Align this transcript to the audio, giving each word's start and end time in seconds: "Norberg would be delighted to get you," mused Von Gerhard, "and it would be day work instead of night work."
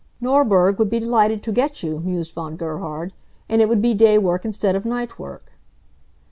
"Norberg 0.19 0.79
would 0.79 0.89
be 0.89 0.99
delighted 0.99 1.43
to 1.43 1.51
get 1.51 1.83
you," 1.83 1.99
mused 1.99 2.31
Von 2.33 2.55
Gerhard, 2.55 3.13
"and 3.47 3.61
it 3.61 3.69
would 3.69 3.83
be 3.83 3.93
day 3.93 4.17
work 4.17 4.43
instead 4.45 4.75
of 4.75 4.83
night 4.83 5.19
work." 5.19 5.51